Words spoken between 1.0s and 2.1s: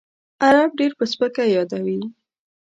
سپکه یادوي.